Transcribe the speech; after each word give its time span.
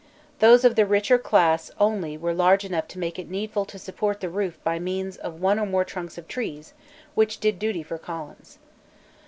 Those 0.39 0.65
of 0.65 0.73
the 0.75 0.87
richer 0.87 1.19
class 1.19 1.69
only 1.79 2.17
were 2.17 2.33
large 2.33 2.65
enough 2.65 2.87
to 2.87 2.97
make 2.97 3.19
it 3.19 3.29
needful 3.29 3.65
to 3.65 3.77
support 3.77 4.19
the 4.19 4.29
roof 4.31 4.57
by 4.63 4.79
means 4.79 5.15
of 5.17 5.41
one 5.41 5.59
or 5.59 5.65
more 5.67 5.85
trunks 5.85 6.17
of 6.17 6.27
trees, 6.27 6.73
which 7.13 7.39
did 7.39 7.59
duty 7.59 7.83
for 7.83 7.99
columns. 7.99 8.57